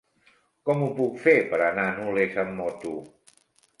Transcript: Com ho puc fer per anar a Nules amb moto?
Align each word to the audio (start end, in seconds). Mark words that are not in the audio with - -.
Com 0.69 0.79
ho 0.85 0.87
puc 1.01 1.21
fer 1.27 1.35
per 1.53 1.59
anar 1.65 1.85
a 1.91 1.93
Nules 1.99 2.41
amb 2.45 2.59
moto? 2.63 2.95